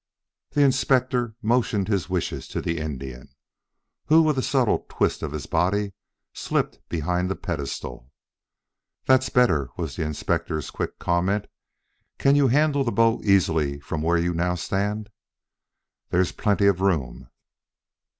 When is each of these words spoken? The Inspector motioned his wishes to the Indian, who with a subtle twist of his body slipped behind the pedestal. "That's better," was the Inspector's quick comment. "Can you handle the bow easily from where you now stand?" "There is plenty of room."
The 0.53 0.63
Inspector 0.63 1.35
motioned 1.43 1.87
his 1.87 2.09
wishes 2.09 2.47
to 2.47 2.59
the 2.59 2.79
Indian, 2.79 3.29
who 4.07 4.23
with 4.23 4.35
a 4.39 4.41
subtle 4.41 4.87
twist 4.89 5.21
of 5.21 5.31
his 5.31 5.45
body 5.45 5.93
slipped 6.33 6.79
behind 6.89 7.29
the 7.29 7.35
pedestal. 7.35 8.09
"That's 9.05 9.29
better," 9.29 9.69
was 9.77 9.97
the 9.97 10.03
Inspector's 10.03 10.71
quick 10.71 10.97
comment. 10.97 11.45
"Can 12.17 12.35
you 12.35 12.47
handle 12.47 12.83
the 12.83 12.91
bow 12.91 13.21
easily 13.23 13.79
from 13.79 14.01
where 14.01 14.17
you 14.17 14.33
now 14.33 14.55
stand?" 14.55 15.11
"There 16.09 16.21
is 16.21 16.31
plenty 16.31 16.65
of 16.65 16.81
room." 16.81 17.29